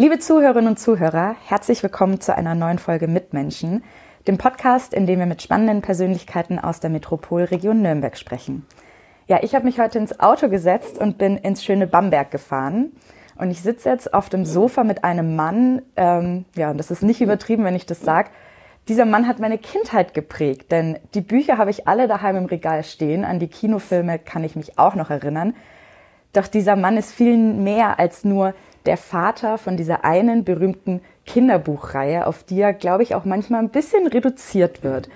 [0.00, 3.84] Liebe Zuhörerinnen und Zuhörer, herzlich willkommen zu einer neuen Folge Mitmenschen,
[4.26, 8.64] dem Podcast, in dem wir mit spannenden Persönlichkeiten aus der Metropolregion Nürnberg sprechen.
[9.26, 12.92] Ja, ich habe mich heute ins Auto gesetzt und bin ins schöne Bamberg gefahren.
[13.36, 17.02] Und ich sitze jetzt auf dem Sofa mit einem Mann, ähm, ja, und das ist
[17.02, 18.30] nicht übertrieben, wenn ich das sage.
[18.88, 22.84] Dieser Mann hat meine Kindheit geprägt, denn die Bücher habe ich alle daheim im Regal
[22.84, 25.54] stehen, an die Kinofilme kann ich mich auch noch erinnern.
[26.32, 28.54] Doch dieser Mann ist viel mehr als nur
[28.86, 33.70] der Vater von dieser einen berühmten Kinderbuchreihe, auf die er, glaube ich, auch manchmal ein
[33.70, 35.08] bisschen reduziert wird.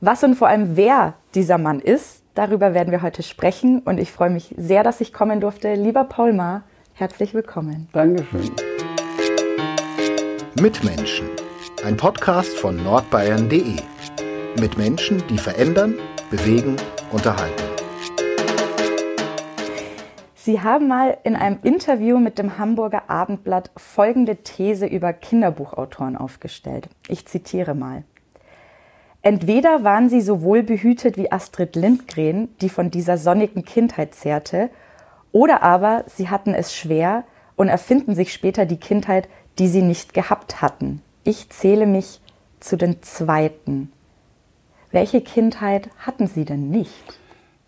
[0.00, 4.12] Was und vor allem wer dieser Mann ist, darüber werden wir heute sprechen und ich
[4.12, 5.74] freue mich sehr, dass ich kommen durfte.
[5.74, 6.62] Lieber Paul Maar,
[6.94, 7.88] herzlich willkommen.
[7.92, 8.50] Dankeschön.
[10.60, 11.28] Mitmenschen,
[11.84, 13.76] ein Podcast von nordbayern.de.
[14.60, 15.94] Mit Menschen, die verändern,
[16.30, 16.76] bewegen,
[17.10, 17.63] unterhalten.
[20.44, 26.90] Sie haben mal in einem Interview mit dem Hamburger Abendblatt folgende These über Kinderbuchautoren aufgestellt.
[27.08, 28.04] Ich zitiere mal.
[29.22, 34.68] Entweder waren sie so wohlbehütet wie Astrid Lindgren, die von dieser sonnigen Kindheit zehrte,
[35.32, 37.24] oder aber sie hatten es schwer
[37.56, 41.00] und erfinden sich später die Kindheit, die sie nicht gehabt hatten.
[41.24, 42.20] Ich zähle mich
[42.60, 43.90] zu den Zweiten.
[44.90, 47.18] Welche Kindheit hatten Sie denn nicht?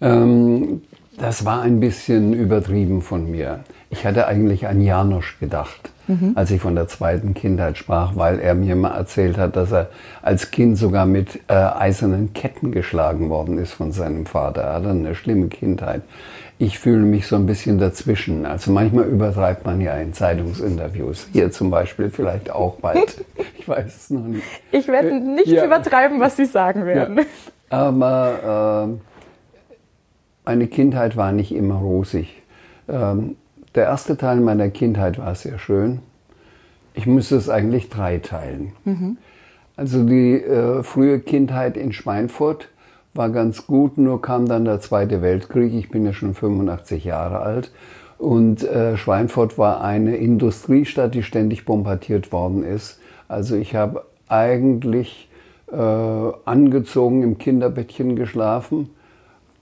[0.03, 0.83] Ähm,
[1.19, 3.61] das war ein bisschen übertrieben von mir.
[3.89, 6.33] Ich hatte eigentlich an Janosch gedacht, mhm.
[6.35, 9.91] als ich von der zweiten Kindheit sprach, weil er mir mal erzählt hat, dass er
[10.23, 14.63] als Kind sogar mit äh, eisernen Ketten geschlagen worden ist von seinem Vater.
[14.63, 16.03] Er hatte eine schlimme Kindheit.
[16.59, 18.47] Ich fühle mich so ein bisschen dazwischen.
[18.47, 21.29] Also manchmal übertreibt man ja in Zeitungsinterviews.
[21.33, 23.25] Hier zum Beispiel vielleicht auch bald.
[23.59, 24.45] Ich weiß es noch nicht.
[24.71, 25.65] Ich werde äh, nichts ja.
[25.65, 27.19] übertreiben, was Sie sagen werden.
[27.19, 27.25] Ja.
[27.69, 29.16] Aber äh,
[30.47, 32.43] meine Kindheit war nicht immer rosig.
[32.89, 33.37] Ähm,
[33.75, 35.99] der erste Teil meiner Kindheit war sehr schön.
[36.95, 38.73] Ich müsste es eigentlich drei teilen.
[38.85, 39.19] Mhm.
[39.77, 42.69] Also die äh, frühe Kindheit in Schweinfurt
[43.13, 45.75] war ganz gut, nur kam dann der Zweite Weltkrieg.
[45.75, 47.73] Ich bin ja schon 85 Jahre alt.
[48.17, 52.99] Und äh, Schweinfurt war eine Industriestadt, die ständig bombardiert worden ist.
[53.29, 55.29] Also ich habe eigentlich
[55.71, 58.91] äh, angezogen im Kinderbettchen geschlafen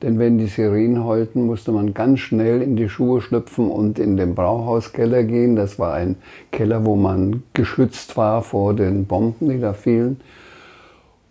[0.02, 4.16] denn wenn die Sirenen heulten, musste man ganz schnell in die Schuhe schlüpfen und in
[4.16, 5.56] den Brauhauskeller gehen.
[5.56, 6.16] Das war ein
[6.52, 10.20] Keller, wo man geschützt war vor den Bomben, die da fielen.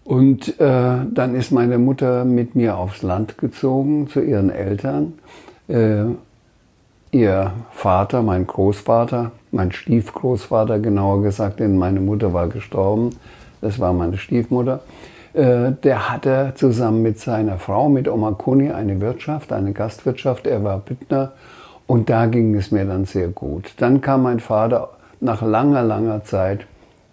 [0.03, 5.13] Und äh, dann ist meine Mutter mit mir aufs Land gezogen zu ihren Eltern.
[5.68, 6.06] Äh,
[7.12, 13.12] ihr Vater, mein Großvater, mein Stiefgroßvater genauer gesagt, denn meine Mutter war gestorben.
[13.62, 14.81] Das war meine Stiefmutter.
[15.34, 20.46] Äh, der hatte zusammen mit seiner Frau, mit Oma Kuni, eine Wirtschaft, eine Gastwirtschaft.
[20.46, 21.34] Er war Büttner
[21.88, 23.74] und da ging es mir dann sehr gut.
[23.78, 26.68] Dann kam mein Vater nach langer, langer Zeit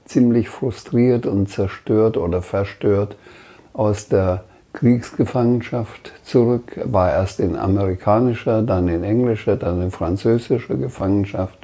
[0.05, 3.17] ziemlich frustriert und zerstört oder verstört
[3.73, 11.57] aus der Kriegsgefangenschaft zurück, war erst in amerikanischer, dann in englischer, dann in französischer Gefangenschaft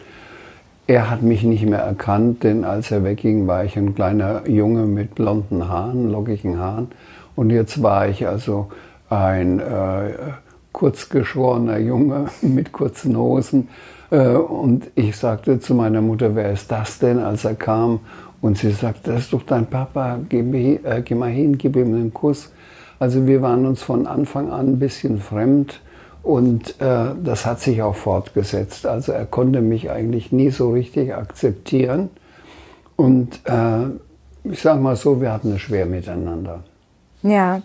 [0.87, 4.87] er hat mich nicht mehr erkannt, denn als er wegging, war ich ein kleiner Junge
[4.87, 6.89] mit blonden Haaren, lockigen Haaren.
[7.35, 8.69] Und jetzt war ich also
[9.11, 10.13] ein äh,
[10.73, 13.69] kurzgeschorener Junge mit kurzen Hosen.
[14.11, 18.01] Äh, und ich sagte zu meiner Mutter, wer ist das denn, als er kam?
[18.41, 21.95] Und sie sagte, das ist doch dein Papa, geh, äh, geh mal hin, gib ihm
[21.95, 22.53] einen Kuss.
[22.99, 25.81] Also wir waren uns von Anfang an ein bisschen fremd.
[26.27, 28.85] Und äh, das hat sich auch fortgesetzt.
[28.85, 32.11] Also er konnte mich eigentlich nie so richtig akzeptieren.
[32.97, 33.85] Und äh,
[34.43, 36.65] ich sage mal so, wir hatten es schwer miteinander.
[37.23, 37.63] Ja.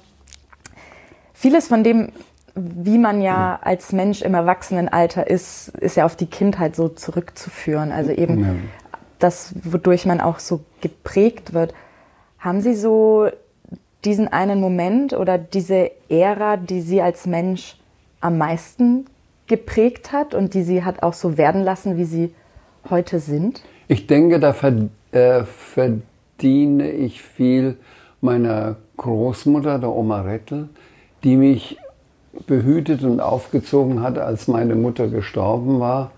[1.33, 2.11] Vieles von dem,
[2.53, 7.91] wie man ja als Mensch im Erwachsenenalter ist, ist ja auf die Kindheit so zurückzuführen.
[7.91, 8.53] Also eben ja.
[9.17, 11.73] das, wodurch man auch so geprägt wird.
[12.37, 13.27] Haben Sie so
[14.05, 17.80] diesen einen Moment oder diese Ära, die Sie als Mensch
[18.21, 19.05] am meisten
[19.47, 22.33] geprägt hat und die sie hat auch so werden lassen, wie sie
[22.89, 23.61] heute sind?
[23.87, 24.55] Ich denke, da
[25.11, 27.77] äh, verdiene ich viel
[28.21, 30.69] meiner Großmutter, der Oma Rettel,
[31.23, 31.77] die mich
[32.47, 36.11] behütet und aufgezogen hat, als meine Mutter gestorben war.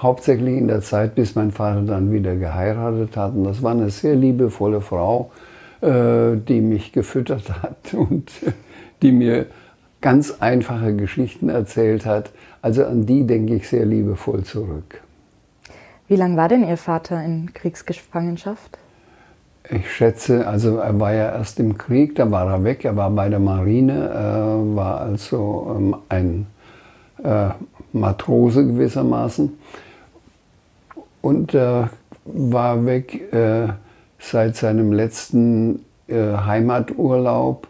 [0.00, 3.34] hauptsächlich in der Zeit, bis mein Vater dann wieder geheiratet hat.
[3.34, 5.32] Und das war eine sehr liebevolle Frau,
[5.80, 8.30] äh, die mich gefüttert hat und
[9.02, 9.46] die mir
[10.00, 12.30] ganz einfache Geschichten erzählt hat.
[12.62, 15.02] Also an die denke ich sehr liebevoll zurück.
[16.08, 18.78] Wie lange war denn Ihr Vater in Kriegsgefangenschaft?
[19.70, 23.10] Ich schätze, also er war ja erst im Krieg, da war er weg, er war
[23.10, 26.46] bei der Marine, äh, war also ähm, ein
[27.22, 27.50] äh,
[27.92, 29.58] Matrose gewissermaßen
[31.20, 31.84] und äh,
[32.24, 33.68] war weg äh,
[34.18, 37.68] seit seinem letzten äh, Heimaturlaub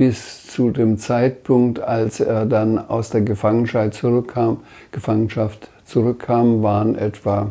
[0.00, 4.60] bis zu dem Zeitpunkt, als er dann aus der Gefangenschaft zurückkam,
[4.92, 7.50] Gefangenschaft zurückkam, waren etwa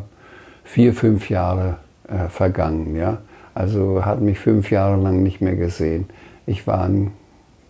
[0.64, 1.76] vier, fünf Jahre
[2.08, 2.96] äh, vergangen.
[2.96, 3.18] Ja?
[3.54, 6.06] Also hat mich fünf Jahre lang nicht mehr gesehen.
[6.44, 7.12] Ich war ein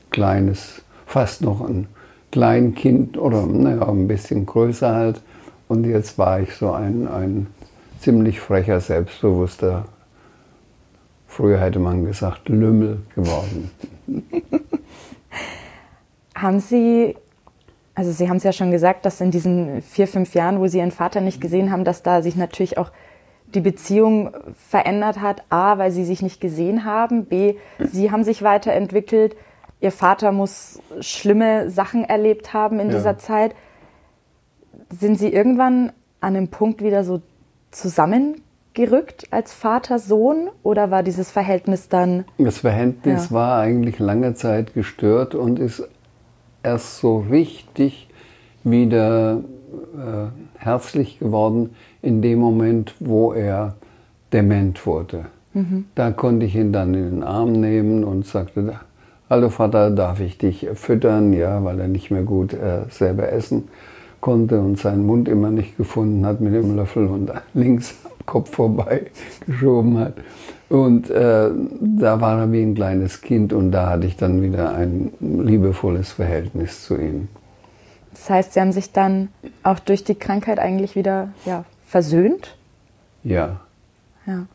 [0.08, 1.86] kleines, fast noch ein
[2.32, 5.20] Kleinkind oder naja, ein bisschen größer halt.
[5.68, 7.48] Und jetzt war ich so ein, ein
[7.98, 9.84] ziemlich frecher, selbstbewusster,
[11.28, 13.70] früher hätte man gesagt, Lümmel geworden.
[16.40, 17.16] haben Sie,
[17.94, 20.78] also Sie haben es ja schon gesagt, dass in diesen vier, fünf Jahren, wo Sie
[20.78, 22.90] Ihren Vater nicht gesehen haben, dass da sich natürlich auch
[23.54, 24.30] die Beziehung
[24.68, 25.42] verändert hat.
[25.50, 27.24] A, weil Sie sich nicht gesehen haben.
[27.24, 29.36] B, Sie haben sich weiterentwickelt.
[29.80, 32.96] Ihr Vater muss schlimme Sachen erlebt haben in ja.
[32.96, 33.54] dieser Zeit.
[34.90, 37.22] Sind Sie irgendwann an einem Punkt wieder so
[37.70, 42.24] zusammengerückt als Vater-Sohn oder war dieses Verhältnis dann?
[42.38, 43.34] Das Verhältnis ja.
[43.34, 45.88] war eigentlich lange Zeit gestört und ist
[46.62, 48.08] erst so richtig
[48.64, 49.40] wieder
[49.94, 50.28] äh,
[50.58, 51.70] herzlich geworden
[52.02, 53.74] in dem Moment, wo er
[54.32, 55.26] dement wurde.
[55.54, 55.86] Mhm.
[55.94, 58.80] Da konnte ich ihn dann in den Arm nehmen und sagte,
[59.28, 61.32] hallo Vater, darf ich dich füttern?
[61.32, 63.68] Ja, weil er nicht mehr gut äh, selber essen
[64.20, 67.94] konnte und seinen Mund immer nicht gefunden hat mit dem Löffel und links
[68.30, 69.10] Kopf vorbei
[69.46, 70.14] geschoben hat.
[70.70, 71.50] Und äh,
[71.80, 76.12] da war er wie ein kleines Kind und da hatte ich dann wieder ein liebevolles
[76.12, 77.28] Verhältnis zu ihm.
[78.12, 79.28] Das heißt, Sie haben sich dann
[79.62, 82.56] auch durch die Krankheit eigentlich wieder ja, versöhnt?
[83.24, 83.60] Ja.
[84.26, 84.46] Ja.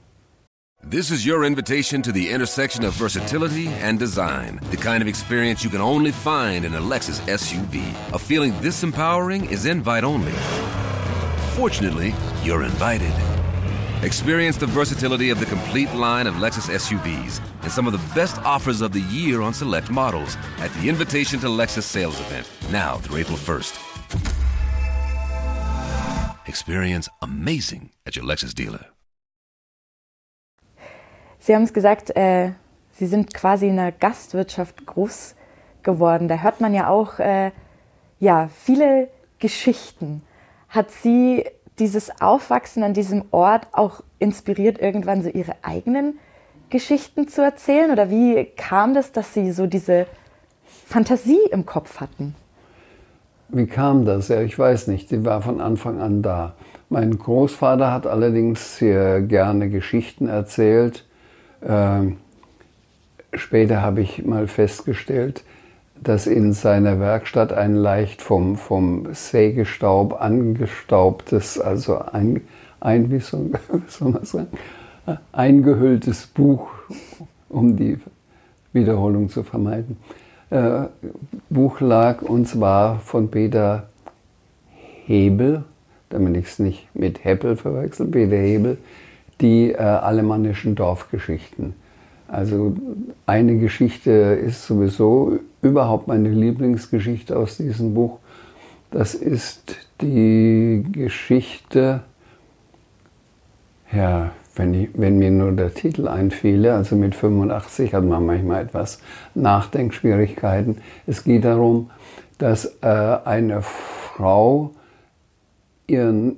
[0.87, 4.59] This is your invitation to the intersection of versatility and design.
[4.69, 7.81] The kind of experience you can only find in a Lexus SUV.
[8.13, 10.33] A feeling this empowering is invite only.
[11.55, 12.13] Fortunately,
[12.43, 13.34] you're invited.
[14.05, 18.37] Experience the versatility of the complete line of Lexus SUVs and some of the best
[18.45, 22.97] offers of the year on select models at the Invitation to Lexus sales event, now
[22.97, 23.73] through April 1st.
[26.47, 28.85] Experience amazing at your Lexus dealer.
[31.39, 32.51] Sie haben es gesagt, äh,
[32.91, 35.33] Sie sind quasi in der Gastwirtschaft groß
[35.81, 36.27] geworden.
[36.27, 37.51] Da hört man ja auch äh,
[38.19, 39.09] ja, viele
[39.39, 40.21] Geschichten.
[40.69, 41.43] Hat Sie
[41.79, 46.19] dieses Aufwachsen an diesem Ort auch inspiriert, irgendwann so Ihre eigenen
[46.69, 47.91] Geschichten zu erzählen?
[47.91, 50.07] Oder wie kam das, dass Sie so diese
[50.85, 52.35] Fantasie im Kopf hatten?
[53.49, 54.29] Wie kam das?
[54.29, 55.11] Ja, ich weiß nicht.
[55.11, 56.53] Die war von Anfang an da.
[56.89, 61.05] Mein Großvater hat allerdings sehr gerne Geschichten erzählt
[61.67, 62.17] ähm,
[63.33, 65.43] später habe ich mal festgestellt,
[66.01, 72.41] dass in seiner Werkstatt ein leicht vom, vom Sägestaub angestaubtes, also ein,
[72.79, 73.51] ein wie, soll,
[73.99, 74.47] man sagen,
[75.31, 76.69] eingehülltes Buch,
[77.49, 77.99] um die
[78.73, 79.97] Wiederholung zu vermeiden,
[80.49, 80.83] äh,
[81.49, 83.87] Buch lag und zwar von Peter
[85.05, 85.63] Hebel,
[86.09, 88.77] damit ich es nicht mit Heppel verwechsel, Peter Hebel,
[89.41, 91.73] die äh, alemannischen Dorfgeschichten.
[92.27, 92.75] Also
[93.25, 98.19] eine Geschichte ist sowieso überhaupt meine Lieblingsgeschichte aus diesem Buch.
[98.91, 102.01] Das ist die Geschichte,
[103.91, 108.63] ja, wenn, ich, wenn mir nur der Titel einfiele, also mit 85 hat man manchmal
[108.63, 108.99] etwas
[109.33, 110.77] Nachdenkschwierigkeiten.
[111.05, 111.89] Es geht darum,
[112.37, 114.71] dass äh, eine Frau
[115.87, 116.37] ihren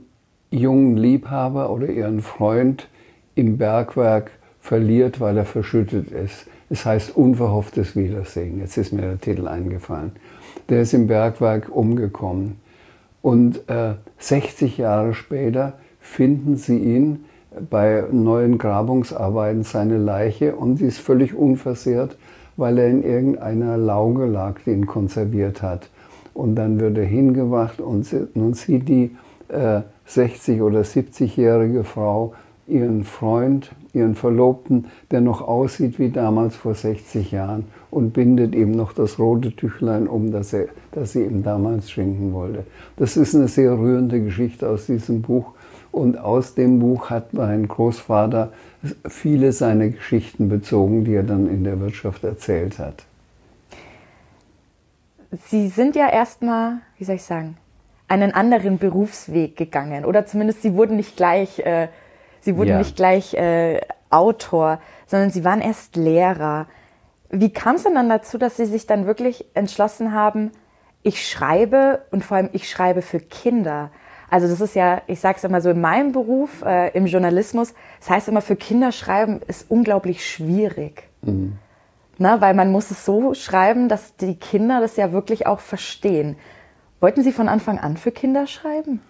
[0.49, 2.87] jungen Liebhaber oder ihren Freund
[3.35, 4.31] im Bergwerk
[4.67, 6.45] verliert, weil er verschüttet ist.
[6.69, 8.59] Es heißt unverhofftes Wiedersehen.
[8.59, 10.11] Jetzt ist mir der Titel eingefallen.
[10.67, 12.59] Der ist im Bergwerk umgekommen.
[13.21, 17.25] Und äh, 60 Jahre später finden sie ihn
[17.69, 22.17] bei neuen Grabungsarbeiten, seine Leiche, und sie ist völlig unversehrt,
[22.57, 25.89] weil er in irgendeiner Lauge lag, die ihn konserviert hat.
[26.33, 28.05] Und dann wird er hingewacht und
[28.35, 29.15] nun sieht die
[29.47, 32.33] äh, 60- oder 70-jährige Frau
[32.67, 38.71] ihren Freund, ihren Verlobten, der noch aussieht wie damals vor 60 Jahren und bindet ihm
[38.71, 42.63] noch das rote Tüchlein um, das, er, das sie ihm damals schenken wollte.
[42.95, 45.53] Das ist eine sehr rührende Geschichte aus diesem Buch
[45.91, 48.51] Und aus dem Buch hat mein Großvater
[49.07, 53.03] viele seiner Geschichten bezogen, die er dann in der Wirtschaft erzählt hat.
[55.47, 57.57] Sie sind ja erstmal, wie soll ich sagen,
[58.07, 60.05] einen anderen Berufsweg gegangen.
[60.05, 61.87] Oder zumindest Sie wurden nicht gleich, äh,
[62.39, 62.77] Sie wurden ja.
[62.77, 66.67] nicht gleich äh, Autor, sondern Sie waren erst Lehrer.
[67.29, 70.51] Wie kam es denn dann dazu, dass Sie sich dann wirklich entschlossen haben,
[71.03, 73.91] ich schreibe und vor allem ich schreibe für Kinder?
[74.29, 77.73] Also das ist ja, ich sage es immer so, in meinem Beruf, äh, im Journalismus,
[77.99, 81.03] das heißt immer, für Kinder schreiben ist unglaublich schwierig.
[81.21, 81.57] Mhm.
[82.17, 86.35] Na, weil man muss es so schreiben, dass die Kinder das ja wirklich auch verstehen.
[86.99, 89.01] Wollten Sie von Anfang an für Kinder schreiben?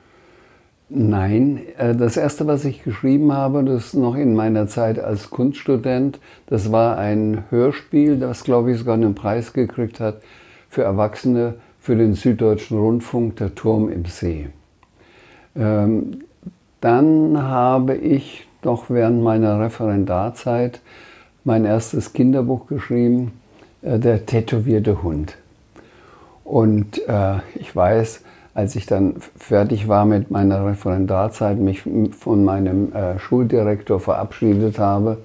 [0.89, 6.20] Nein, äh, das erste, was ich geschrieben habe, das noch in meiner Zeit als Kunststudent,
[6.48, 10.22] das war ein Hörspiel, das glaube ich sogar einen Preis gekriegt hat
[10.70, 14.48] für Erwachsene für den Süddeutschen Rundfunk, der Turm im See.
[15.56, 16.22] Ähm,
[16.79, 20.82] dann habe ich noch während meiner Referendarzeit
[21.44, 23.34] mein erstes Kinderbuch geschrieben,
[23.82, 25.38] äh, Der tätowierte Hund.
[26.44, 28.22] Und äh, ich weiß,
[28.58, 35.20] als ich dann fertig war mit meiner Referendarzeit, mich von meinem äh, Schuldirektor verabschiedet habe,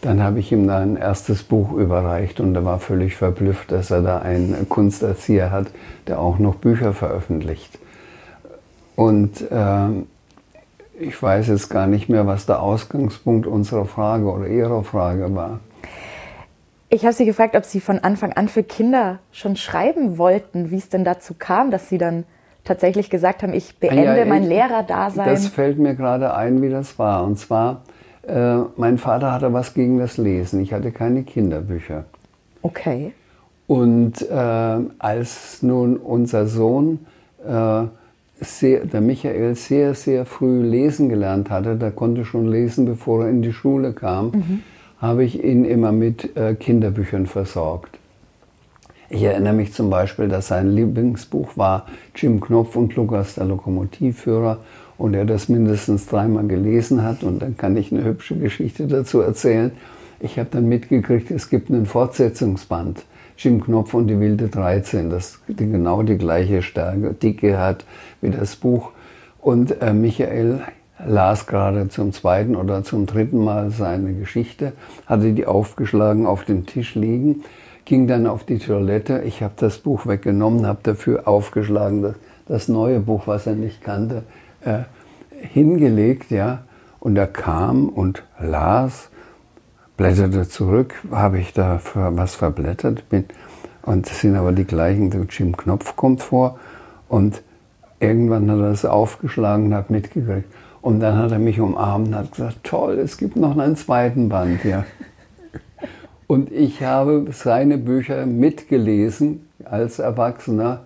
[0.00, 4.00] dann habe ich ihm ein erstes Buch überreicht und er war völlig verblüfft, dass er
[4.00, 5.66] da einen Kunsterzieher hat,
[6.06, 7.78] der auch noch Bücher veröffentlicht.
[8.94, 9.88] Und äh,
[10.98, 15.60] ich weiß jetzt gar nicht mehr, was der Ausgangspunkt unserer Frage oder Ihrer Frage war.
[16.88, 20.78] Ich habe Sie gefragt, ob Sie von Anfang an für Kinder schon schreiben wollten, wie
[20.78, 22.24] es denn dazu kam, dass Sie dann
[22.66, 25.28] tatsächlich gesagt haben, ich beende ja, ich, mein Lehrerdasein.
[25.28, 27.24] Das fällt mir gerade ein, wie das war.
[27.24, 27.82] Und zwar,
[28.26, 30.60] äh, mein Vater hatte was gegen das Lesen.
[30.60, 32.04] Ich hatte keine Kinderbücher.
[32.62, 33.12] Okay.
[33.66, 34.34] Und äh,
[34.98, 37.06] als nun unser Sohn,
[37.46, 37.84] äh,
[38.38, 43.30] sehr, der Michael, sehr, sehr früh lesen gelernt hatte, der konnte schon lesen, bevor er
[43.30, 44.62] in die Schule kam, mhm
[44.98, 47.95] habe ich ihn immer mit äh, Kinderbüchern versorgt.
[49.08, 51.86] Ich erinnere mich zum Beispiel, dass sein Lieblingsbuch war
[52.16, 54.58] Jim Knopf und Lukas der Lokomotivführer
[54.98, 59.20] und er das mindestens dreimal gelesen hat und dann kann ich eine hübsche Geschichte dazu
[59.20, 59.70] erzählen.
[60.18, 63.04] Ich habe dann mitgekriegt, es gibt einen Fortsetzungsband,
[63.38, 67.84] Jim Knopf und die wilde 13, das genau die gleiche Stärke, Dicke hat
[68.20, 68.90] wie das Buch.
[69.40, 70.62] Und äh, Michael
[71.06, 74.72] las gerade zum zweiten oder zum dritten Mal seine Geschichte,
[75.06, 77.44] hatte die aufgeschlagen auf dem Tisch liegen,
[77.86, 79.22] ging dann auf die Toilette.
[79.22, 82.14] Ich habe das Buch weggenommen, habe dafür aufgeschlagen, das,
[82.46, 84.24] das, neue Buch, was er nicht kannte,
[84.60, 84.80] äh,
[85.30, 86.64] hingelegt, ja.
[87.00, 89.08] Und er kam und las,
[89.96, 93.24] blätterte zurück, habe ich da was verblättert bin.
[93.82, 96.58] Und es sind aber die gleichen, Jim Knopf kommt vor
[97.08, 97.42] und
[98.00, 100.52] irgendwann hat er es aufgeschlagen und hat mitgekriegt.
[100.82, 104.28] Und dann hat er mich umarmt und hat gesagt, toll, es gibt noch einen zweiten
[104.28, 104.64] Band.
[104.64, 104.84] Ja.
[106.26, 110.80] Und ich habe seine Bücher mitgelesen als Erwachsener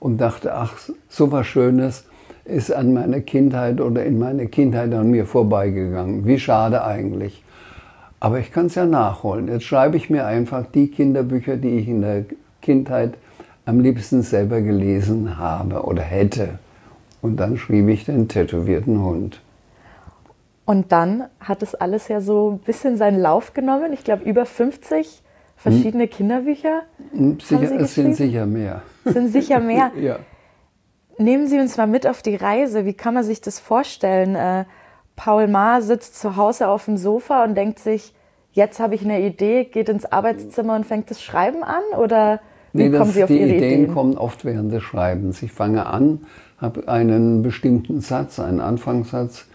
[0.00, 0.74] und dachte, ach,
[1.08, 2.04] so was Schönes
[2.44, 6.26] ist an meiner Kindheit oder in meiner Kindheit an mir vorbeigegangen.
[6.26, 7.42] Wie schade eigentlich.
[8.20, 9.48] Aber ich kann es ja nachholen.
[9.48, 12.24] Jetzt schreibe ich mir einfach die Kinderbücher, die ich in der
[12.62, 13.14] Kindheit
[13.66, 16.58] am liebsten selber gelesen habe oder hätte.
[17.20, 19.40] Und dann schrieb ich den tätowierten Hund.
[20.66, 23.92] Und dann hat es alles ja so ein bisschen seinen Lauf genommen.
[23.92, 25.22] Ich glaube, über 50
[25.56, 26.10] verschiedene hm.
[26.10, 26.82] Kinderbücher.
[27.12, 28.82] Hm, sicher, es sind sicher mehr.
[29.04, 29.92] Sind sicher mehr.
[29.98, 30.18] ja.
[31.18, 32.84] Nehmen Sie uns mal mit auf die Reise.
[32.84, 34.34] Wie kann man sich das vorstellen?
[34.34, 34.64] Äh,
[35.14, 38.12] Paul Maar sitzt zu Hause auf dem Sofa und denkt sich,
[38.52, 41.82] jetzt habe ich eine Idee, geht ins Arbeitszimmer und fängt das Schreiben an?
[41.98, 42.40] Oder
[42.72, 43.60] wie nee, kommen Sie auf die Ihre Ideen?
[43.60, 45.42] Die Ideen kommen oft während des Schreibens.
[45.42, 46.26] Ich fange an,
[46.58, 49.46] habe einen bestimmten Satz, einen Anfangssatz,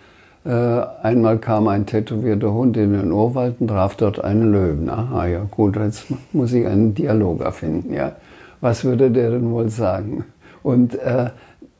[0.43, 4.89] einmal kam ein tätowierter Hund in den Urwald und traf dort einen Löwen.
[4.89, 7.93] Aha, ja gut, jetzt muss ich einen Dialog erfinden.
[7.93, 8.15] Ja.
[8.59, 10.23] Was würde der denn wohl sagen?
[10.63, 11.29] Und äh,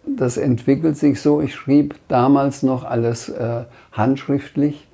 [0.05, 1.41] das entwickelt sich so.
[1.41, 4.87] Ich schrieb damals noch alles äh, handschriftlich.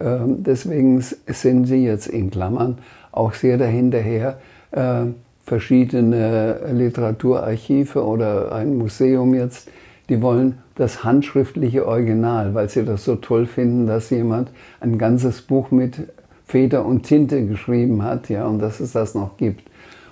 [0.00, 2.78] Ähm, deswegen sind sie jetzt in Klammern
[3.12, 4.38] auch sehr dahinterher,
[4.72, 5.06] äh,
[5.44, 9.68] verschiedene Literaturarchive oder ein Museum jetzt,
[10.08, 15.42] die wollen das handschriftliche Original, weil sie das so toll finden, dass jemand ein ganzes
[15.42, 16.08] Buch mit
[16.46, 19.68] Feder und Tinte geschrieben hat, ja, und dass es das noch gibt.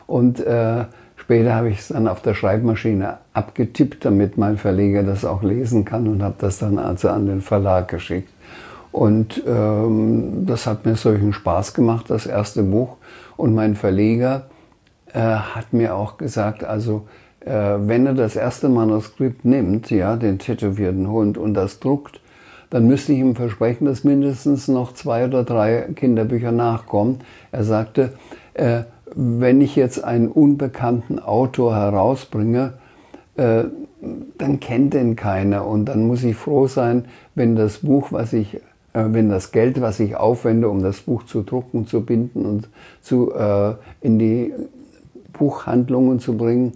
[0.07, 0.85] Und äh,
[1.17, 5.85] später habe ich es dann auf der Schreibmaschine abgetippt, damit mein Verleger das auch lesen
[5.85, 8.31] kann und habe das dann also an den Verlag geschickt.
[8.93, 12.97] Und ähm, das hat mir solchen Spaß gemacht, das erste Buch.
[13.37, 14.47] Und mein Verleger
[15.13, 17.07] äh, hat mir auch gesagt, also
[17.49, 22.21] wenn er das erste Manuskript nimmt, ja, den tätowierten Hund und das druckt,
[22.71, 27.21] dann müsste ich ihm versprechen, dass mindestens noch zwei oder drei Kinderbücher nachkommen.
[27.53, 28.15] Er sagte,
[28.55, 28.83] äh,
[29.15, 32.75] wenn ich jetzt einen unbekannten Autor herausbringe,
[33.37, 33.65] äh,
[34.39, 38.55] dann kennt den keiner und dann muss ich froh sein, wenn das Buch, was ich,
[38.55, 38.61] äh,
[38.93, 42.69] wenn das Geld, was ich aufwende, um das Buch zu drucken, zu binden und
[43.01, 44.53] zu, äh, in die
[45.33, 46.73] Buchhandlungen zu bringen,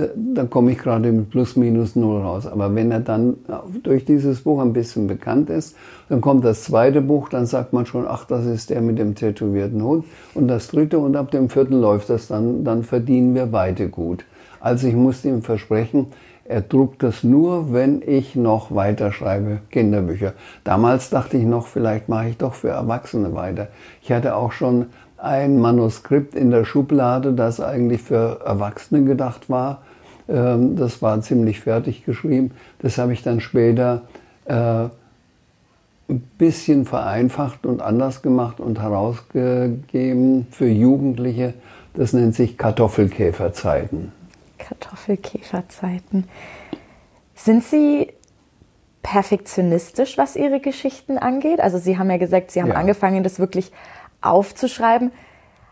[0.00, 2.46] äh, dann komme ich gerade mit plus minus null raus.
[2.46, 3.36] Aber wenn er dann
[3.82, 5.76] durch dieses Buch ein bisschen bekannt ist,
[6.08, 9.14] dann kommt das zweite Buch, dann sagt man schon, ach, das ist der mit dem
[9.14, 10.04] tätowierten Hund.
[10.34, 14.24] Und das dritte und ab dem vierten läuft das dann, dann verdienen wir beide gut.
[14.60, 16.06] Also ich musste ihm versprechen,
[16.44, 20.32] er druckt das nur, wenn ich noch weiter schreibe, Kinderbücher.
[20.64, 23.68] Damals dachte ich noch, vielleicht mache ich doch für Erwachsene weiter.
[24.02, 29.82] Ich hatte auch schon ein Manuskript in der Schublade, das eigentlich für Erwachsene gedacht war.
[30.30, 32.52] Ähm, das war ziemlich fertig geschrieben.
[32.78, 34.02] Das habe ich dann später
[34.44, 34.54] äh,
[36.08, 41.54] ein bisschen vereinfacht und anders gemacht und herausgegeben für Jugendliche.
[41.94, 44.12] Das nennt sich Kartoffelkäferzeiten.
[44.58, 46.28] Kartoffelkäferzeiten.
[47.34, 48.12] Sind Sie
[49.02, 51.60] perfektionistisch, was Ihre Geschichten angeht?
[51.60, 52.74] Also Sie haben ja gesagt, Sie haben ja.
[52.74, 53.72] angefangen, das wirklich
[54.20, 55.10] aufzuschreiben.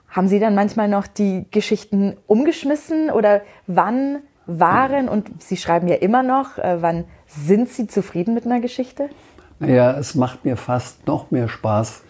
[0.09, 5.97] Haben Sie dann manchmal noch die Geschichten umgeschmissen oder wann waren, und Sie schreiben ja
[5.97, 9.09] immer noch, äh, wann sind Sie zufrieden mit einer Geschichte?
[9.61, 12.03] Naja, es macht mir fast noch mehr Spaß,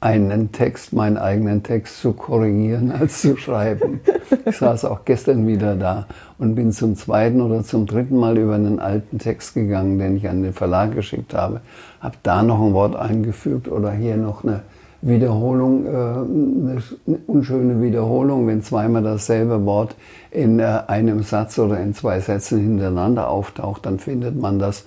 [0.00, 4.00] einen Text, meinen eigenen Text zu korrigieren, als zu schreiben.
[4.46, 6.06] Ich saß auch gestern wieder da
[6.38, 10.28] und bin zum zweiten oder zum dritten Mal über einen alten Text gegangen, den ich
[10.28, 11.60] an den Verlag geschickt habe,
[12.00, 14.62] habe da noch ein Wort eingefügt oder hier noch eine
[15.02, 19.96] Wiederholung, äh, eine unschöne Wiederholung, wenn zweimal dasselbe Wort
[20.30, 24.86] in äh, einem Satz oder in zwei Sätzen hintereinander auftaucht, dann findet man das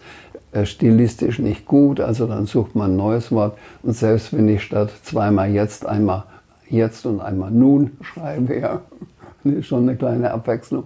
[0.54, 3.58] äh, stilistisch nicht gut, also dann sucht man ein neues Wort.
[3.84, 6.24] Und selbst wenn ich statt zweimal jetzt einmal
[6.70, 8.82] jetzt und einmal nun schreibe, ja,
[9.44, 10.86] ist schon eine kleine Abwechslung.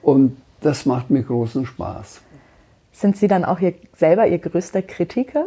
[0.00, 2.22] Und das macht mir großen Spaß.
[2.92, 5.46] Sind Sie dann auch ihr, selber Ihr größter Kritiker?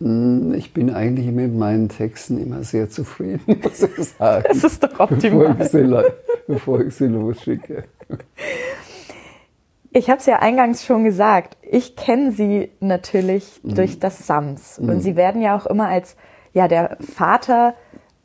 [0.00, 4.44] Hm, ich bin eigentlich mit meinen Texten immer sehr zufrieden, muss ich sagen.
[4.48, 5.54] Das ist doch optimal.
[5.54, 6.04] Bevor ich sie,
[6.46, 7.84] bevor ich sie losschicke.
[9.92, 11.56] Ich habe es ja eingangs schon gesagt.
[11.62, 13.74] Ich kenne Sie natürlich mhm.
[13.74, 14.78] durch das Sams.
[14.78, 14.88] Mhm.
[14.88, 16.16] Und Sie werden ja auch immer als
[16.52, 17.74] ja, der Vater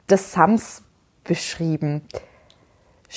[0.09, 0.83] des Sams
[1.23, 2.03] beschrieben.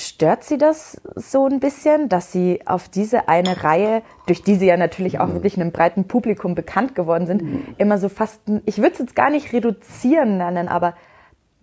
[0.01, 4.67] Stört Sie das so ein bisschen, dass Sie auf diese eine Reihe, durch die Sie
[4.67, 7.43] ja natürlich auch wirklich einem breiten Publikum bekannt geworden sind,
[7.79, 10.95] immer so fast, ich würde es jetzt gar nicht reduzieren nennen, aber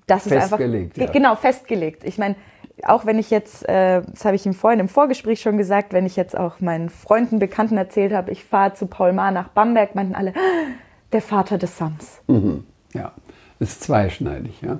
[0.05, 1.05] das ist einfach ja.
[1.13, 2.03] genau festgelegt.
[2.03, 2.35] Ich meine,
[2.83, 6.05] auch wenn ich jetzt, äh, das habe ich ihm vorhin im Vorgespräch schon gesagt, wenn
[6.05, 9.95] ich jetzt auch meinen Freunden, Bekannten erzählt habe, ich fahre zu Paul Maar nach Bamberg,
[9.95, 10.67] meinten alle, ah,
[11.13, 12.21] der Vater des Sams.
[12.27, 12.65] Mhm.
[12.93, 13.13] Ja,
[13.59, 14.61] ist zweischneidig.
[14.61, 14.79] Ja.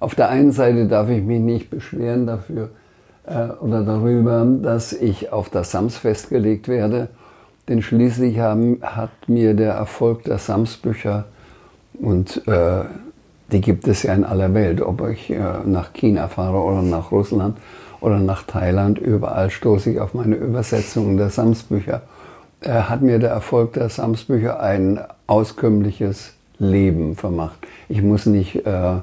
[0.00, 2.70] Auf der einen Seite darf ich mich nicht beschweren dafür
[3.26, 7.08] äh, oder darüber, dass ich auf das Sams festgelegt werde,
[7.68, 11.24] denn schließlich haben, hat mir der Erfolg der Sams-Bücher
[12.00, 12.84] und äh,
[13.52, 14.80] die gibt es ja in aller Welt.
[14.80, 17.56] Ob ich äh, nach China fahre oder nach Russland
[18.00, 22.02] oder nach Thailand, überall stoße ich auf meine Übersetzungen der Samsbücher.
[22.60, 27.58] Äh, hat mir der Erfolg der Samsbücher ein auskömmliches Leben vermacht.
[27.88, 28.96] Ich muss nicht äh,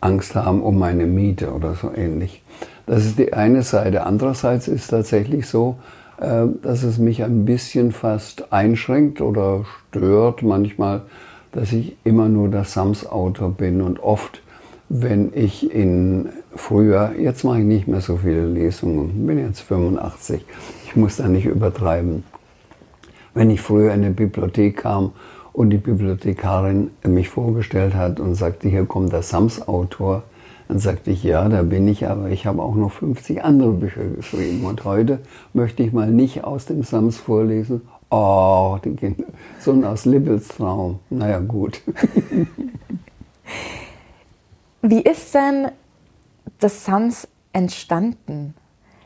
[0.00, 2.42] Angst haben um meine Miete oder so ähnlich.
[2.86, 4.06] Das ist die eine Seite.
[4.06, 5.76] Andererseits ist tatsächlich so,
[6.20, 11.02] äh, dass es mich ein bisschen fast einschränkt oder stört manchmal,
[11.52, 14.40] dass ich immer nur der Sams-Autor bin und oft,
[14.88, 20.44] wenn ich in früher, jetzt mache ich nicht mehr so viele Lesungen, bin jetzt 85,
[20.86, 22.22] ich muss da nicht übertreiben.
[23.34, 25.12] Wenn ich früher in eine Bibliothek kam
[25.52, 30.22] und die Bibliothekarin mich vorgestellt hat und sagte, hier kommt der Sams-Autor,
[30.68, 34.04] dann sagte ich, ja, da bin ich, aber ich habe auch noch 50 andere Bücher
[34.04, 34.64] geschrieben.
[34.64, 35.20] Und heute
[35.52, 39.24] möchte ich mal nicht aus dem Sams vorlesen, Oh, die Kinder.
[39.58, 41.00] So ein aus Libbels Traum.
[41.10, 41.82] Naja, gut.
[44.82, 45.72] Wie ist denn
[46.60, 48.54] das Sams entstanden?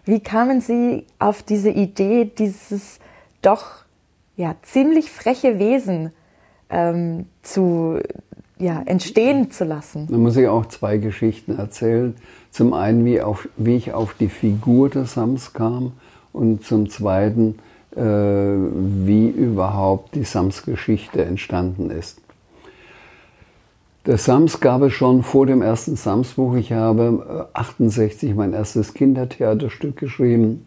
[0.04, 2.98] Wie kamen Sie auf diese Idee, dieses
[3.40, 3.84] doch
[4.36, 6.12] ja, ziemlich freche Wesen
[6.68, 8.00] ähm, zu
[8.60, 10.06] ja, entstehen zu lassen?
[10.10, 12.14] Da muss ich auch zwei Geschichten erzählen.
[12.50, 15.92] Zum einen, wie, auf, wie ich auf die Figur des Sams kam
[16.32, 17.58] und zum zweiten,
[17.96, 22.20] äh, wie überhaupt die Sams-Geschichte entstanden ist.
[24.06, 26.54] Der Sams gab es schon vor dem ersten Sams-Buch.
[26.54, 30.66] Ich habe 68 äh, mein erstes Kindertheaterstück geschrieben,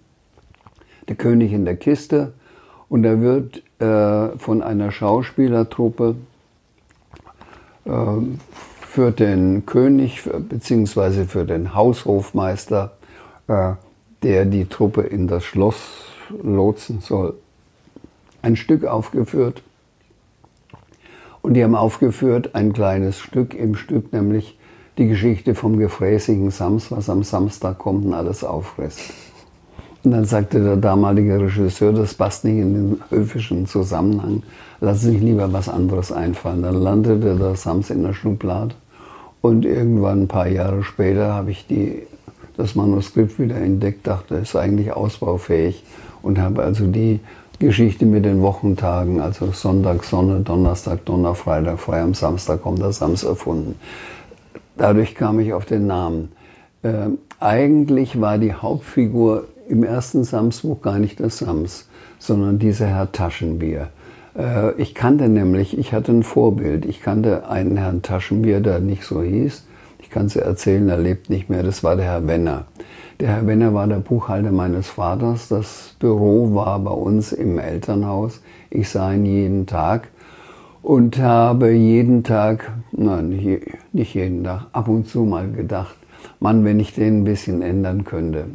[1.08, 2.34] Der König in der Kiste.
[2.90, 6.16] Und da wird äh, von einer Schauspielertruppe
[7.86, 11.26] für den König bzw.
[11.26, 12.91] für den Haushofmeister,
[13.48, 13.74] äh,
[14.22, 16.06] der die Truppe in das Schloss
[16.41, 17.36] lotsen soll,
[18.41, 19.63] ein Stück aufgeführt.
[21.41, 24.58] Und die haben aufgeführt ein kleines Stück im Stück, nämlich
[24.98, 29.02] die Geschichte vom gefräßigen Sams, was am Samstag kommt und alles auffrisst.
[30.04, 34.44] Und dann sagte der damalige Regisseur, das passt nicht in den höfischen Zusammenhang,
[34.82, 36.63] lass sich lieber was anderes einfallen.
[36.63, 38.76] Dann landete der Sams in der Schublade
[39.42, 42.04] und irgendwann ein paar Jahre später habe ich die,
[42.58, 45.84] das Manuskript wieder entdeckt, dachte, es ist eigentlich ausbaufähig
[46.22, 47.22] und habe also die
[47.60, 52.92] Geschichte mit den Wochentagen, also Sonntag Sonne, Donnerstag Donner, Freitag frei, am Samstag kommt der
[52.92, 53.76] Sams erfunden.
[54.76, 56.34] Dadurch kam ich auf den Namen.
[56.82, 61.88] Äh, eigentlich war die Hauptfigur im ersten Sams-Buch gar nicht der Sams,
[62.19, 63.89] sondern dieser Herr Taschenbier.
[64.38, 66.86] Äh, ich kannte nämlich, ich hatte ein Vorbild.
[66.86, 69.65] Ich kannte einen Herrn Taschenbier, der nicht so hieß.
[69.99, 71.63] Ich kann es erzählen, er lebt nicht mehr.
[71.63, 72.65] Das war der Herr Wenner.
[73.19, 75.47] Der Herr Wenner war der Buchhalter meines Vaters.
[75.47, 78.41] Das Büro war bei uns im Elternhaus.
[78.69, 80.10] Ich sah ihn jeden Tag
[80.82, 83.62] und habe jeden Tag, nein,
[83.93, 85.95] nicht jeden Tag, ab und zu mal gedacht,
[86.39, 88.45] Mann, wenn ich den ein bisschen ändern könnte.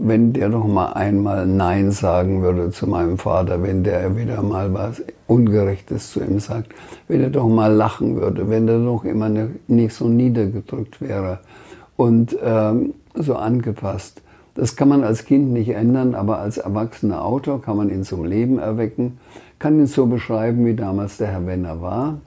[0.00, 4.72] Wenn der doch mal einmal Nein sagen würde zu meinem Vater, wenn der wieder mal
[4.72, 6.72] was Ungerechtes zu ihm sagt,
[7.08, 9.28] wenn er doch mal lachen würde, wenn er doch immer
[9.66, 11.40] nicht so niedergedrückt wäre
[11.96, 14.22] und ähm, so angepasst.
[14.54, 18.24] Das kann man als Kind nicht ändern, aber als erwachsener Autor kann man ihn zum
[18.24, 19.18] Leben erwecken
[19.58, 22.18] kann ihn so beschreiben, wie damals der Herr Wenner war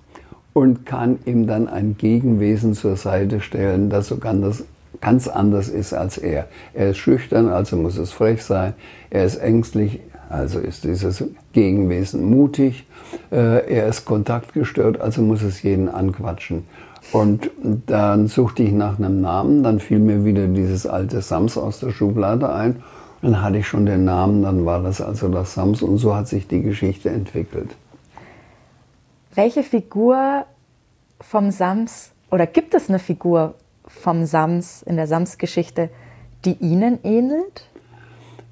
[0.54, 4.66] und kann ihm dann ein Gegenwesen zur Seite stellen, das so ganz,
[5.02, 6.48] ganz anders ist als er.
[6.74, 8.74] Er ist schüchtern, also muss es frech sein.
[9.10, 12.86] Er ist ängstlich, also ist dieses Gegenwesen mutig.
[13.32, 16.66] Äh, er ist kontaktgestört, also muss es jeden anquatschen.
[17.12, 17.50] Und
[17.88, 21.92] dann suchte ich nach einem Namen, dann fiel mir wieder dieses alte Sams aus der
[21.92, 22.82] Schublade ein
[23.22, 26.28] dann hatte ich schon den Namen, dann war das also das Sams und so hat
[26.28, 27.76] sich die Geschichte entwickelt.
[29.36, 30.46] Welche Figur
[31.20, 33.54] vom Sams oder gibt es eine Figur
[34.00, 35.90] vom Sams in der Sams-Geschichte,
[36.46, 37.68] die Ihnen ähnelt?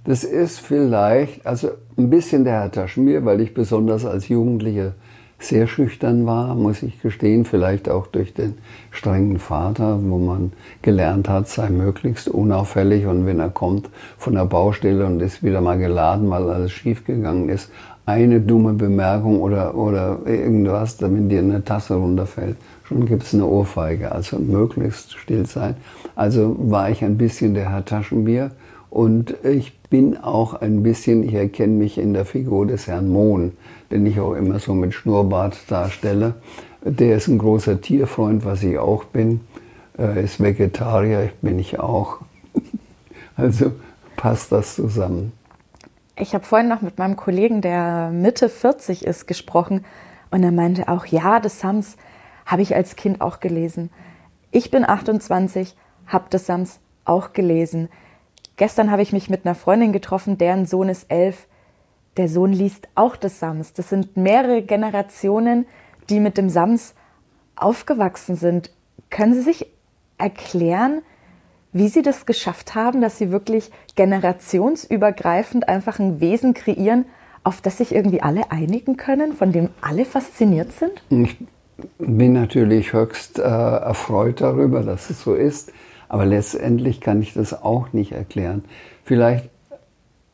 [0.06, 4.94] Das ist vielleicht, also ein bisschen der Herr Taschmir, weil ich besonders als Jugendliche
[5.40, 8.56] sehr schüchtern war, muss ich gestehen, vielleicht auch durch den
[8.92, 14.46] strengen Vater, wo man gelernt hat, sei möglichst unauffällig und wenn er kommt von der
[14.46, 17.72] Baustelle und ist wieder mal geladen, weil alles schiefgegangen ist,
[18.06, 22.58] eine dumme Bemerkung oder, oder irgendwas, damit dir eine Tasse runterfällt,
[22.90, 24.12] schon gibt es eine Ohrfeige.
[24.12, 25.78] Also möglichst still sein.
[26.16, 28.52] Also war ich ein bisschen der Herr Taschenbier
[28.90, 33.54] und ich bin auch ein bisschen, ich erkenne mich in der Figur des Herrn Mohn
[33.92, 36.36] den ich auch immer so mit Schnurrbart darstelle.
[36.82, 39.42] Der ist ein großer Tierfreund, was ich auch bin.
[39.98, 42.20] Er ist Vegetarier, bin ich auch.
[43.36, 43.72] Also
[44.18, 45.32] passt das zusammen.
[46.18, 49.86] Ich habe vorhin noch mit meinem Kollegen, der Mitte 40 ist, gesprochen
[50.30, 51.96] und er meinte auch, ja, das Sams
[52.50, 53.90] habe ich als Kind auch gelesen.
[54.52, 55.76] Ich bin 28,
[56.08, 57.90] habe das Sams auch gelesen.
[58.58, 61.48] Gestern habe ich mich mit einer Freundin getroffen, deren Sohn ist elf
[62.20, 63.72] der Sohn liest auch das Sams.
[63.72, 65.66] Das sind mehrere Generationen,
[66.10, 66.94] die mit dem Sams
[67.56, 68.72] aufgewachsen sind.
[69.10, 69.68] Können Sie sich
[70.18, 71.02] erklären,
[71.72, 77.06] wie Sie das geschafft haben, dass Sie wirklich generationsübergreifend einfach ein Wesen kreieren,
[77.46, 81.02] auf das sich irgendwie alle einigen können, von dem alle fasziniert sind?
[81.98, 85.72] Bin natürlich höchst äh, erfreut darüber, dass es so ist,
[86.08, 88.64] aber letztendlich kann ich das auch nicht erklären.
[89.04, 89.50] Vielleicht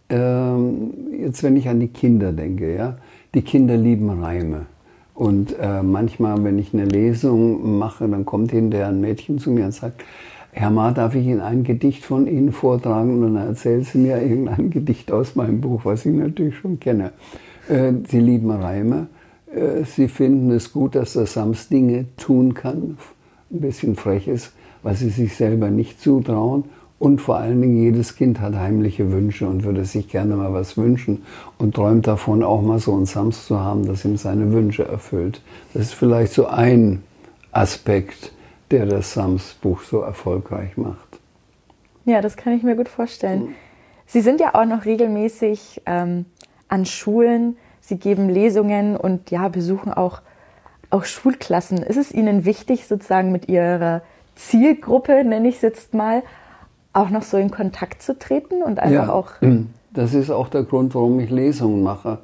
[0.09, 2.97] ähm, jetzt wenn ich an die Kinder denke, ja,
[3.33, 4.67] die Kinder lieben Reime.
[5.13, 9.65] Und äh, manchmal, wenn ich eine Lesung mache, dann kommt hinterher ein Mädchen zu mir
[9.65, 10.03] und sagt,
[10.51, 13.23] Herr Ma, darf ich Ihnen ein Gedicht von Ihnen vortragen?
[13.23, 17.11] Und dann erzählt sie mir irgendein Gedicht aus meinem Buch, was ich natürlich schon kenne.
[17.67, 19.07] Äh, sie lieben Reime.
[19.55, 22.97] Äh, sie finden es gut, dass der Sams Dinge tun kann,
[23.51, 26.65] ein bisschen frech ist, weil sie sich selber nicht zutrauen.
[26.97, 30.77] Und vor allen Dingen, jedes Kind hat heimliche Wünsche und würde sich gerne mal was
[30.77, 31.23] wünschen
[31.57, 35.41] und träumt davon, auch mal so einen Sams zu haben, das ihm seine Wünsche erfüllt.
[35.73, 37.03] Das ist vielleicht so ein
[37.51, 38.31] Aspekt,
[38.71, 41.19] der das Sams-Buch so erfolgreich macht.
[42.05, 43.55] Ja, das kann ich mir gut vorstellen.
[44.07, 46.25] Sie sind ja auch noch regelmäßig ähm,
[46.69, 50.21] an Schulen, Sie geben Lesungen und ja, besuchen auch,
[50.89, 51.77] auch Schulklassen.
[51.77, 54.01] Ist es Ihnen wichtig, sozusagen mit Ihrer
[54.33, 56.23] Zielgruppe, nenne ich es jetzt mal,
[56.93, 59.31] auch noch so in Kontakt zu treten und einfach ja, auch.
[59.93, 62.17] Das ist auch der Grund, warum ich Lesungen mache.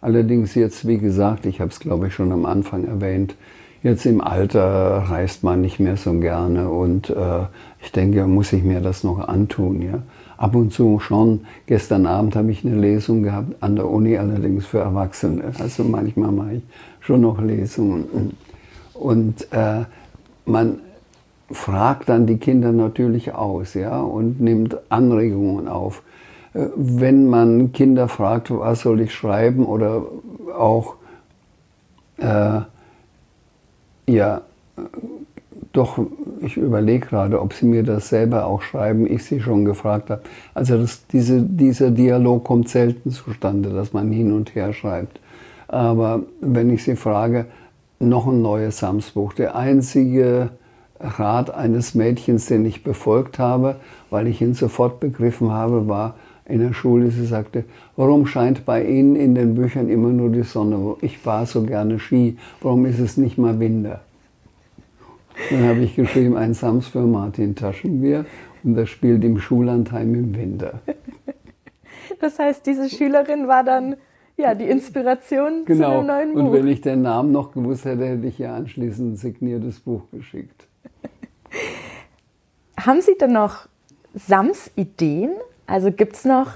[0.00, 3.36] Allerdings jetzt, wie gesagt, ich habe es glaube ich schon am Anfang erwähnt,
[3.82, 7.44] jetzt im Alter reist man nicht mehr so gerne und äh,
[7.82, 9.82] ich denke, muss ich mir das noch antun.
[9.82, 10.02] Ja?
[10.36, 11.46] Ab und zu schon.
[11.66, 15.52] Gestern Abend habe ich eine Lesung gehabt an der Uni, allerdings für Erwachsene.
[15.58, 16.62] Also manchmal mache ich
[17.00, 18.36] schon noch Lesungen.
[18.94, 19.82] Und äh,
[20.46, 20.78] man
[21.50, 26.02] fragt dann die Kinder natürlich aus ja, und nimmt Anregungen auf.
[26.54, 30.02] Äh, wenn man Kinder fragt, was soll ich schreiben oder
[30.56, 30.94] auch
[32.18, 32.60] äh,
[34.06, 34.42] ja,
[35.72, 35.98] doch,
[36.40, 40.22] ich überlege gerade, ob Sie mir das selber auch schreiben, ich Sie schon gefragt habe.
[40.54, 45.20] Also das, diese, dieser Dialog kommt selten zustande, dass man hin und her schreibt.
[45.68, 47.46] Aber wenn ich Sie frage,
[48.02, 49.32] noch ein neues Samsbuch.
[49.32, 50.50] Der einzige
[51.00, 53.76] Rat eines Mädchens, den ich befolgt habe,
[54.10, 56.16] weil ich ihn sofort begriffen habe, war
[56.52, 57.64] in der Schule, sie sagte,
[57.96, 60.96] warum scheint bei Ihnen in den Büchern immer nur die Sonne?
[61.00, 64.02] Ich fahre so gerne Ski, warum ist es nicht mal Winter?
[65.50, 68.26] Dann habe ich geschrieben, ein Sams für Martin Taschenbier
[68.64, 70.80] und das spielt im Schullandheim im Winter.
[72.20, 73.96] Das heißt, diese Schülerin war dann
[74.36, 75.90] ja die Inspiration genau.
[75.90, 76.40] zu dem neuen Buch.
[76.40, 80.02] Und wenn ich den Namen noch gewusst hätte, hätte ich ihr anschließend ein signiertes Buch
[80.12, 80.66] geschickt.
[82.78, 83.68] Haben Sie denn noch
[84.14, 85.30] Sams-Ideen?
[85.66, 86.48] Also gibt es noch.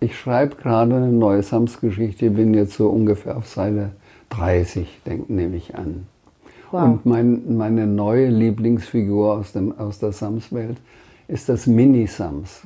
[0.00, 3.90] Ich schreibe gerade eine neue Sams-Geschichte, bin jetzt so ungefähr auf Seite
[4.30, 4.88] 30,
[5.28, 6.06] nehme ich an.
[6.70, 6.84] Wow.
[6.84, 10.78] Und mein, meine neue Lieblingsfigur aus, dem, aus der Sams-Welt
[11.28, 12.62] ist das Mini-Sams.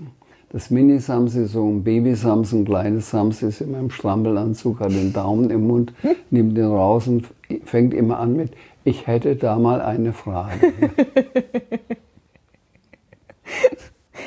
[0.51, 5.13] Das Mini-Sams ist so ein Baby-Sams, ein kleines Sams ist immer im Schlampelanzug, hat den
[5.13, 5.93] Daumen im Mund,
[6.31, 7.27] nimmt den raus und
[7.65, 8.53] fängt immer an mit,
[8.85, 10.73] ich hätte da mal eine Frage.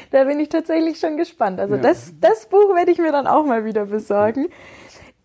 [0.11, 1.59] da bin ich tatsächlich schon gespannt.
[1.59, 1.81] Also ja.
[1.81, 4.47] das, das Buch werde ich mir dann auch mal wieder besorgen.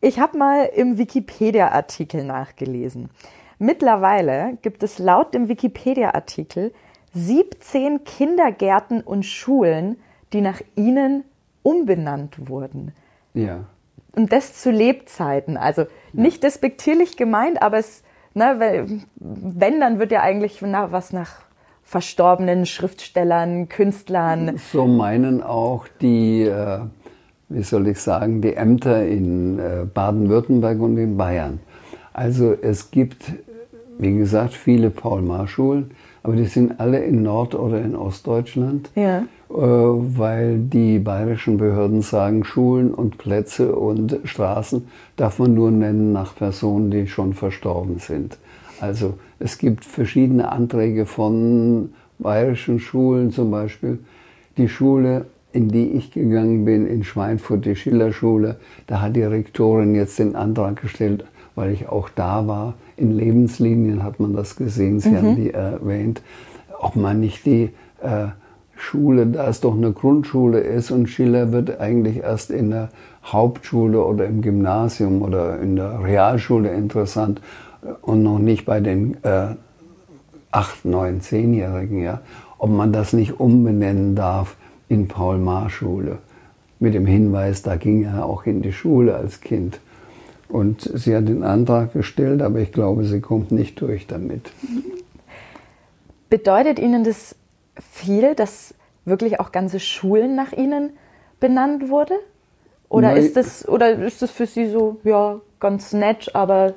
[0.00, 3.08] Ich habe mal im Wikipedia-Artikel nachgelesen.
[3.58, 6.72] Mittlerweile gibt es laut dem Wikipedia-Artikel
[7.14, 9.96] 17 Kindergärten und Schulen,
[10.32, 11.24] die nach ihnen
[11.62, 12.92] umbenannt wurden.
[13.32, 13.64] Ja.
[14.12, 15.56] Und das zu Lebzeiten.
[15.56, 18.02] Also nicht despektierlich gemeint, aber es,
[18.34, 21.43] ne, wenn, dann wird ja eigentlich was nach
[21.84, 24.58] verstorbenen Schriftstellern, Künstlern.
[24.72, 26.80] So meinen auch die, äh,
[27.48, 31.60] wie soll ich sagen, die Ämter in äh, Baden-Württemberg und in Bayern.
[32.12, 33.32] Also es gibt,
[33.98, 35.90] wie gesagt, viele Paul-Marr-Schulen,
[36.22, 39.18] aber die sind alle in Nord- oder in Ostdeutschland, ja.
[39.18, 46.12] äh, weil die bayerischen Behörden sagen, Schulen und Plätze und Straßen darf man nur nennen
[46.12, 48.38] nach Personen, die schon verstorben sind.
[48.80, 49.14] Also
[49.44, 53.98] es gibt verschiedene Anträge von bayerischen Schulen, zum Beispiel
[54.56, 58.56] die Schule, in die ich gegangen bin, in Schweinfurt, die Schillerschule.
[58.86, 61.26] Da hat die Rektorin jetzt den Antrag gestellt,
[61.56, 62.74] weil ich auch da war.
[62.96, 65.16] In Lebenslinien hat man das gesehen, Sie mhm.
[65.16, 66.22] haben die erwähnt,
[66.80, 67.70] ob man nicht die
[68.02, 68.28] äh,
[68.76, 72.88] Schule, da es doch eine Grundschule ist und Schiller wird eigentlich erst in der
[73.24, 77.42] Hauptschule oder im Gymnasium oder in der Realschule interessant
[78.02, 79.54] und noch nicht bei den äh,
[80.50, 82.20] 8, 9, 10-Jährigen, ja,
[82.58, 84.56] ob man das nicht umbenennen darf
[84.88, 86.18] in Paul-Marr-Schule.
[86.78, 89.80] Mit dem Hinweis, da ging er auch in die Schule als Kind.
[90.48, 94.52] Und sie hat den Antrag gestellt, aber ich glaube, sie kommt nicht durch damit.
[96.28, 97.34] Bedeutet Ihnen das
[97.80, 100.90] viel, dass wirklich auch ganze Schulen nach Ihnen
[101.40, 102.14] benannt wurde?
[102.88, 103.16] Oder Nein.
[103.18, 106.74] ist das oder ist das für Sie so ja ganz nett, aber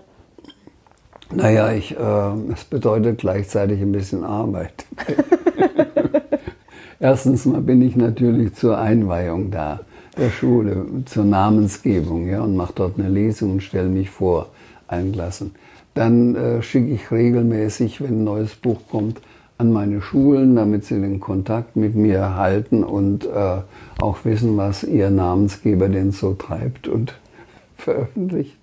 [1.33, 4.85] naja, ich, äh, es bedeutet gleichzeitig ein bisschen Arbeit.
[6.99, 9.81] Erstens mal bin ich natürlich zur Einweihung da,
[10.17, 14.47] der Schule, zur Namensgebung, ja, und mache dort eine Lesung und stelle mich vor,
[14.87, 15.53] allen Klassen.
[15.93, 19.21] Dann äh, schicke ich regelmäßig, wenn ein neues Buch kommt,
[19.57, 23.61] an meine Schulen, damit sie den Kontakt mit mir halten und äh,
[23.99, 27.15] auch wissen, was ihr Namensgeber denn so treibt und
[27.77, 28.56] veröffentlicht.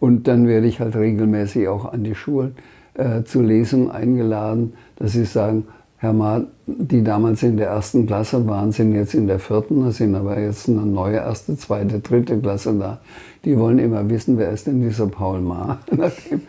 [0.00, 2.54] Und dann werde ich halt regelmäßig auch an die Schulen
[2.94, 5.66] äh, zu Lesungen eingeladen, dass sie sagen,
[6.00, 9.90] Herr Ma, die damals in der ersten Klasse waren, sind jetzt in der vierten, da
[9.90, 13.00] sind aber jetzt eine neue erste, zweite, dritte Klasse da.
[13.44, 16.42] Die wollen immer wissen, wer ist denn dieser Paul Ma, nachdem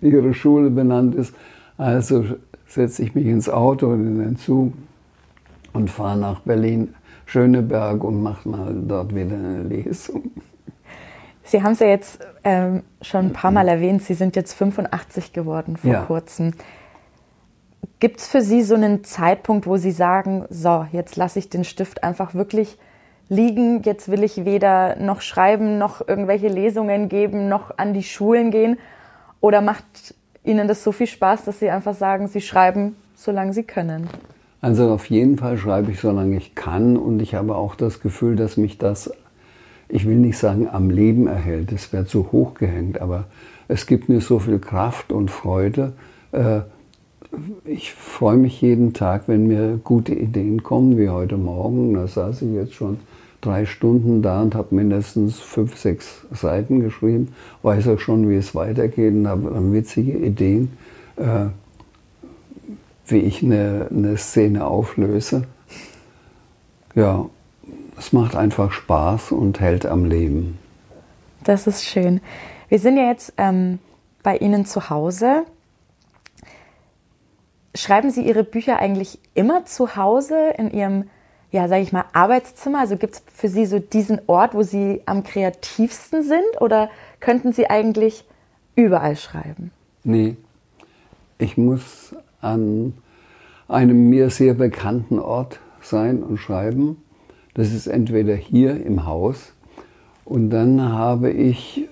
[0.00, 1.32] ihre Schule benannt ist.
[1.76, 2.24] Also
[2.66, 4.72] setze ich mich ins Auto und in den Zug
[5.72, 6.94] und fahre nach Berlin,
[7.26, 10.30] Schöneberg und mache mal dort wieder eine Lesung.
[11.44, 13.68] Sie haben es ja jetzt ähm, schon ein paar Mal mhm.
[13.68, 16.02] erwähnt, Sie sind jetzt 85 geworden vor ja.
[16.02, 16.54] kurzem.
[18.00, 21.64] Gibt es für Sie so einen Zeitpunkt, wo Sie sagen, so, jetzt lasse ich den
[21.64, 22.78] Stift einfach wirklich
[23.28, 28.50] liegen, jetzt will ich weder noch schreiben, noch irgendwelche Lesungen geben, noch an die Schulen
[28.50, 28.78] gehen?
[29.40, 33.64] Oder macht Ihnen das so viel Spaß, dass Sie einfach sagen, Sie schreiben, solange Sie
[33.64, 34.08] können?
[34.60, 36.96] Also auf jeden Fall schreibe ich, solange ich kann.
[36.96, 39.12] Und ich habe auch das Gefühl, dass mich das,
[39.88, 41.72] ich will nicht sagen, am Leben erhält.
[41.72, 43.24] Es wäre zu hoch gehängt, aber
[43.68, 45.92] es gibt mir so viel Kraft und Freude.
[46.32, 46.60] Äh,
[47.64, 51.94] ich freue mich jeden Tag, wenn mir gute Ideen kommen, wie heute Morgen.
[51.94, 52.98] Da saß ich jetzt schon
[53.40, 57.28] drei Stunden da und habe mindestens fünf, sechs Seiten geschrieben,
[57.62, 60.72] weiß auch schon, wie es weitergeht und habe witzige Ideen,
[61.16, 61.46] äh,
[63.06, 65.44] wie ich eine, eine Szene auflöse.
[66.94, 67.26] Ja,
[67.98, 70.58] es macht einfach Spaß und hält am Leben.
[71.44, 72.20] Das ist schön.
[72.68, 73.78] Wir sind ja jetzt ähm,
[74.22, 75.44] bei Ihnen zu Hause.
[77.74, 81.04] Schreiben Sie Ihre Bücher eigentlich immer zu Hause in Ihrem
[81.50, 82.80] ja, sage ich mal, Arbeitszimmer?
[82.80, 87.52] Also gibt es für Sie so diesen Ort, wo Sie am kreativsten sind oder könnten
[87.52, 88.24] Sie eigentlich
[88.74, 89.70] überall schreiben?
[90.04, 90.36] Nee,
[91.38, 92.94] ich muss an
[93.66, 97.02] einem mir sehr bekannten Ort sein und schreiben.
[97.58, 99.52] Das ist entweder hier im Haus
[100.24, 101.88] und dann habe ich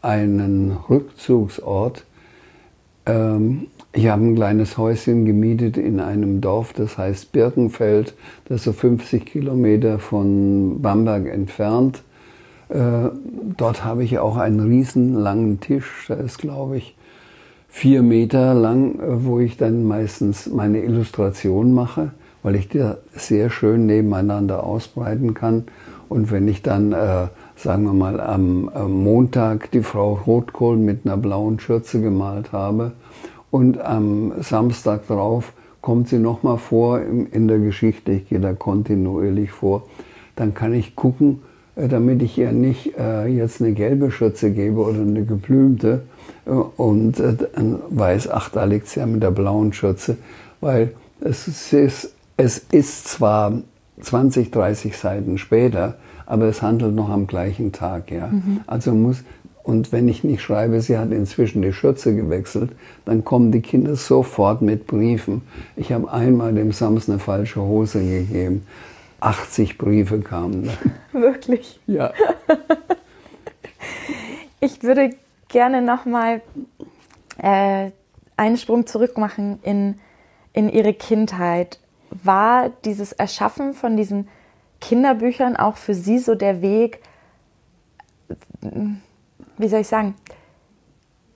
[0.00, 2.04] einen Rückzugsort
[3.06, 8.14] ähm, ich habe ein kleines Häuschen gemietet in einem Dorf, das heißt Birkenfeld,
[8.46, 12.02] das ist so 50 Kilometer von Bamberg entfernt.
[12.70, 13.10] Äh,
[13.56, 16.96] dort habe ich auch einen riesen langen Tisch, der ist, glaube ich,
[17.68, 22.12] vier Meter lang, äh, wo ich dann meistens meine Illustration mache,
[22.42, 25.64] weil ich die sehr schön nebeneinander ausbreiten kann.
[26.08, 31.06] Und wenn ich dann, äh, sagen wir mal, am, am Montag die Frau Rotkohl mit
[31.06, 32.92] einer blauen Schürze gemalt habe,
[33.52, 35.52] und am Samstag drauf
[35.82, 38.12] kommt sie nochmal vor in der Geschichte.
[38.12, 39.84] Ich gehe da kontinuierlich vor.
[40.36, 41.42] Dann kann ich gucken,
[41.76, 46.04] äh, damit ich ihr nicht äh, jetzt eine gelbe Schürze gebe oder eine geblümte
[46.46, 50.16] äh, und dann weiß, ach, da liegt sie ja mit der blauen Schürze,
[50.62, 53.62] weil es ist, es ist zwar
[54.00, 58.10] 20, 30 Seiten später, aber es handelt noch am gleichen Tag.
[58.10, 58.28] Ja?
[58.28, 58.60] Mhm.
[58.66, 59.22] Also muss,
[59.62, 62.72] und wenn ich nicht schreibe, sie hat inzwischen die Schürze gewechselt,
[63.04, 65.42] dann kommen die Kinder sofort mit Briefen.
[65.76, 68.66] Ich habe einmal dem Sams eine falsche Hose gegeben.
[69.20, 70.68] 80 Briefe kamen.
[71.12, 71.80] Wirklich?
[71.86, 72.12] Ja.
[74.60, 75.10] ich würde
[75.48, 76.42] gerne nochmal
[77.38, 77.90] äh,
[78.36, 79.96] einen Sprung zurück machen in,
[80.52, 81.78] in Ihre Kindheit.
[82.22, 84.28] War dieses Erschaffen von diesen
[84.80, 87.00] Kinderbüchern auch für Sie so der Weg,
[89.58, 90.14] wie soll ich sagen,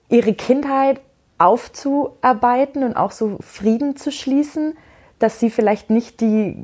[0.09, 1.01] ihre Kindheit
[1.37, 4.75] aufzuarbeiten und auch so Frieden zu schließen,
[5.19, 6.63] dass sie vielleicht nicht die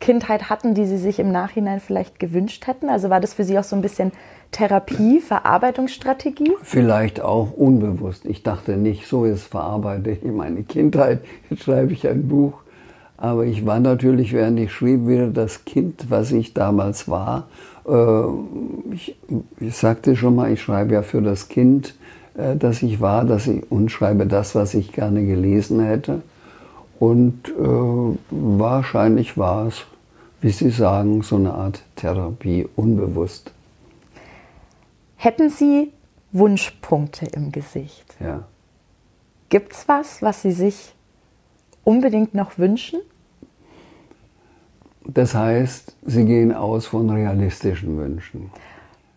[0.00, 2.88] Kindheit hatten, die sie sich im Nachhinein vielleicht gewünscht hätten?
[2.88, 4.12] Also war das für sie auch so ein bisschen
[4.52, 6.52] Therapie, Verarbeitungsstrategie?
[6.62, 8.24] Vielleicht auch unbewusst.
[8.24, 12.62] Ich dachte nicht, so jetzt verarbeite ich meine Kindheit, jetzt schreibe ich ein Buch.
[13.18, 17.48] Aber ich war natürlich, während ich schrieb, wieder das Kind, was ich damals war
[17.88, 18.24] äh,
[18.92, 19.16] ich,
[19.58, 21.94] ich, sagte schon mal, ich schreibe ja für das Kind,
[22.36, 26.22] äh, das ich war, dass ich, und schreibe das, was ich gerne gelesen hätte.
[27.00, 29.84] Und äh, wahrscheinlich war es,
[30.40, 33.52] wie Sie sagen, so eine Art Therapie, unbewusst.
[35.16, 35.92] Hätten Sie
[36.32, 38.16] Wunschpunkte im Gesicht?
[38.20, 38.44] Ja.
[39.48, 40.94] Gibt es was, was Sie sich
[41.88, 43.00] unbedingt noch wünschen?
[45.06, 48.50] Das heißt, Sie gehen aus von realistischen Wünschen.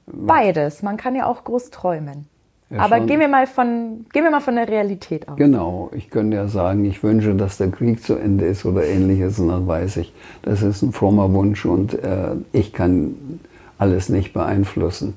[0.08, 0.82] Beides.
[0.82, 2.28] Man kann ja auch groß träumen.
[2.70, 5.36] Ja, Aber gehen wir, mal von, gehen wir mal von der Realität aus.
[5.36, 5.92] Genau.
[5.94, 9.38] Ich könnte ja sagen, ich wünsche, dass der Krieg zu Ende ist oder ähnliches.
[9.40, 13.42] Und dann weiß ich, das ist ein frommer Wunsch und äh, ich kann
[13.78, 15.16] alles nicht beeinflussen.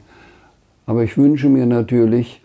[0.87, 2.43] Aber ich wünsche mir natürlich,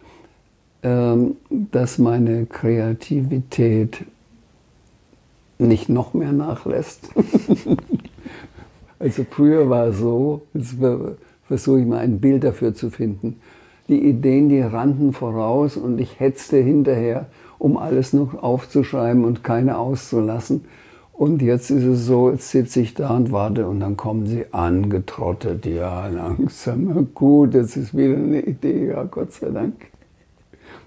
[0.84, 4.06] ähm, dass meine Kreativität
[5.60, 7.10] nicht noch mehr nachlässt.
[9.00, 10.76] Also früher war es so, jetzt
[11.48, 13.40] versuche ich mal ein Bild dafür zu finden.
[13.88, 17.27] Die Ideen, die rannten voraus und ich hetzte hinterher,
[17.58, 20.65] um alles noch aufzuschreiben und keine auszulassen.
[21.13, 24.46] Und jetzt ist es so, jetzt sitze ich da und warte und dann kommen sie
[24.52, 25.65] angetrottet.
[25.65, 29.75] Ja, langsam, gut, jetzt ist wieder eine Idee, ja, Gott sei Dank.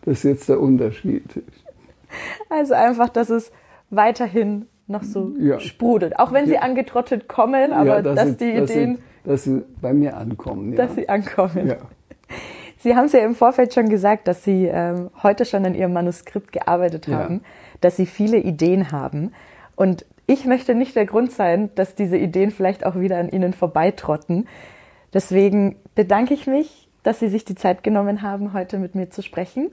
[0.05, 1.42] Das ist jetzt der Unterschied.
[2.51, 3.53] Also einfach, dass es
[3.90, 5.61] weiterhin noch so ja.
[5.61, 6.18] sprudelt.
[6.18, 8.97] Auch wenn sie angetrottet kommen, aber ja, dass, dass die dass Ideen.
[8.97, 10.74] Sie, dass sie bei mir ankommen.
[10.76, 11.74] Dass sie ankommen.
[12.83, 15.93] Sie haben es ja im Vorfeld schon gesagt, dass Sie ähm, heute schon an Ihrem
[15.93, 17.43] Manuskript gearbeitet haben,
[17.80, 19.33] dass Sie viele Ideen haben.
[19.76, 23.53] Und ich möchte nicht der Grund sein, dass diese Ideen vielleicht auch wieder an Ihnen
[23.53, 24.49] vorbeitrotten.
[25.14, 29.22] Deswegen bedanke ich mich, dass Sie sich die Zeit genommen haben, heute mit mir zu
[29.22, 29.70] sprechen.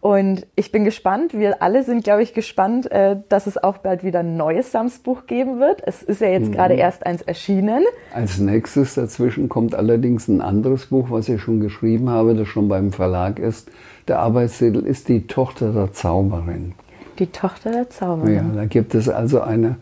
[0.00, 4.02] Und ich bin gespannt, wir alle sind, glaube ich, gespannt, äh, dass es auch bald
[4.02, 5.82] wieder ein neues Sams-Buch geben wird.
[5.84, 6.52] Es ist ja jetzt mhm.
[6.52, 7.84] gerade erst eins erschienen.
[8.14, 12.68] Als nächstes dazwischen kommt allerdings ein anderes Buch, was ich schon geschrieben habe, das schon
[12.68, 13.70] beim Verlag ist.
[14.08, 16.72] Der Arbeitstitel ist Die Tochter der Zauberin.
[17.18, 18.34] Die Tochter der Zauberin.
[18.34, 19.76] Ja, da gibt es also eine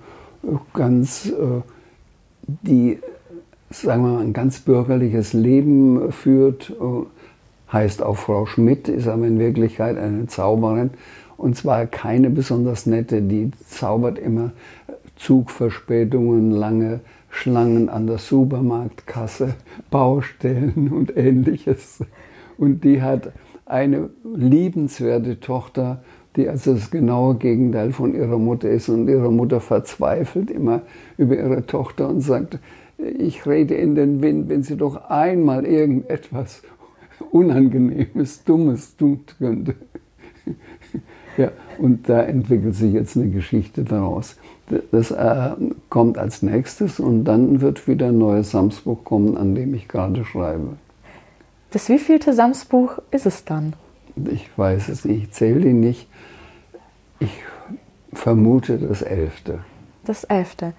[0.75, 1.63] ganz, äh,
[2.47, 2.99] die,
[3.71, 7.07] sagen wir mal, ein ganz bürgerliches Leben führt äh,
[7.73, 10.91] heißt auch Frau Schmidt, ist aber in Wirklichkeit eine Zauberin.
[11.37, 14.53] Und zwar keine besonders nette, die zaubert immer
[15.17, 17.01] Zugverspätungen, lange
[17.31, 19.55] Schlangen an der Supermarktkasse,
[19.91, 22.01] Baustellen und ähnliches.
[22.57, 23.33] Und die hat
[23.67, 26.03] eine liebenswerte Tochter,
[26.37, 28.89] die also das genaue Gegenteil von ihrer Mutter ist.
[28.89, 30.83] Und ihre Mutter verzweifelt immer
[31.17, 32.59] über ihre Tochter und sagt,
[32.97, 36.63] ich rede in den Wind, wenn sie doch einmal irgendetwas
[37.31, 39.75] Unangenehmes, Dummes tun könnte.
[41.37, 44.37] ja, und da entwickelt sich jetzt eine Geschichte daraus.
[44.93, 45.51] Das äh,
[45.89, 50.25] kommt als nächstes und dann wird wieder ein neues Samsbuch kommen, an dem ich gerade
[50.25, 50.77] schreibe.
[51.71, 53.75] Das wievielte Samsbuch ist es dann?
[54.31, 56.09] Ich weiß es nicht, ich zähle ihn nicht.
[57.21, 57.31] Ich
[58.13, 59.61] vermute das elfte.
[60.05, 60.73] Das elfte.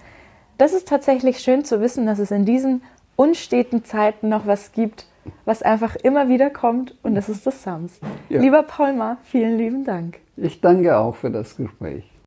[0.58, 2.82] Das ist tatsächlich schön zu wissen, dass es in diesen
[3.16, 5.06] unsteten Zeiten noch was gibt,
[5.46, 8.00] was einfach immer wieder kommt und das ist das Sams.
[8.30, 8.42] Ja.
[8.42, 10.20] Lieber Paulmar, vielen lieben Dank.
[10.38, 12.09] Ich danke auch für das Gespräch.